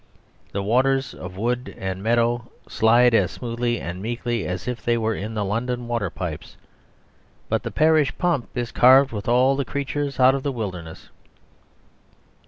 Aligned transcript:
The 0.51 0.63
waters 0.63 1.13
of 1.13 1.37
wood 1.37 1.75
and 1.77 2.01
meadow 2.01 2.49
slide 2.67 3.13
as 3.13 3.29
smoothly 3.29 3.79
and 3.79 4.01
meekly 4.01 4.47
as 4.47 4.67
if 4.67 4.83
they 4.83 4.97
were 4.97 5.13
in 5.13 5.35
the 5.35 5.45
London 5.45 5.87
water 5.87 6.09
pipes. 6.09 6.57
But 7.49 7.61
the 7.61 7.69
parish 7.69 8.17
pump 8.17 8.49
is 8.55 8.71
carved 8.71 9.11
with 9.11 9.27
all 9.29 9.55
the 9.55 9.63
creatures 9.63 10.19
out 10.19 10.33
of 10.33 10.41
the 10.41 10.51
wilderness. 10.51 11.09